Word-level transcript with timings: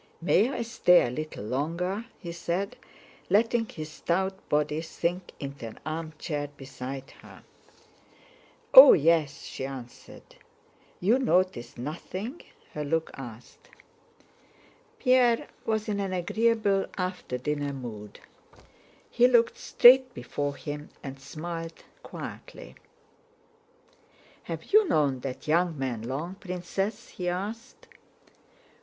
"May 0.19 0.49
I 0.49 0.63
stay 0.63 1.05
a 1.05 1.11
little 1.11 1.43
longer?" 1.45 2.05
he 2.17 2.31
said, 2.31 2.75
letting 3.29 3.67
his 3.67 3.91
stout 3.91 4.49
body 4.49 4.81
sink 4.81 5.31
into 5.39 5.67
an 5.67 5.79
armchair 5.85 6.47
beside 6.57 7.11
her. 7.21 7.43
"Oh 8.73 8.93
yes," 8.93 9.43
she 9.43 9.63
answered. 9.63 10.23
"You 10.99 11.19
noticed 11.19 11.77
nothing?" 11.77 12.41
her 12.73 12.83
look 12.83 13.11
asked. 13.13 13.69
Pierre 14.97 15.47
was 15.67 15.87
in 15.87 15.99
an 15.99 16.13
agreeable 16.13 16.87
after 16.97 17.37
dinner 17.37 17.71
mood. 17.71 18.21
He 19.07 19.27
looked 19.27 19.59
straight 19.59 20.15
before 20.15 20.55
him 20.55 20.89
and 21.03 21.19
smiled 21.21 21.83
quietly. 22.01 22.73
"Have 24.45 24.63
you 24.73 24.87
known 24.87 25.19
that 25.19 25.47
young 25.47 25.77
man 25.77 26.01
long, 26.01 26.37
Princess?" 26.39 27.09
he 27.09 27.29
asked. 27.29 27.87